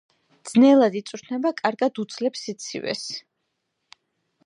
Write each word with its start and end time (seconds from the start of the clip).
ძნელად 0.51 0.97
იწვრთნება, 1.01 1.53
კარგად 1.61 2.01
უძლებს 2.05 2.47
სიცივეს. 2.49 3.07